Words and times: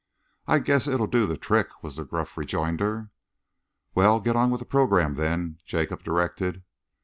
"I 0.47 0.57
guess 0.57 0.87
it'll 0.87 1.05
do 1.05 1.27
the 1.27 1.37
trick," 1.37 1.67
was 1.83 1.95
the 1.97 2.03
gruff 2.05 2.35
rejoinder. 2.35 3.11
"Well, 3.93 4.19
get 4.19 4.35
on 4.35 4.49
with 4.49 4.57
the 4.57 4.65
programme, 4.65 5.13
then," 5.13 5.59
Jacob 5.63 6.01
directed. 6.01 6.63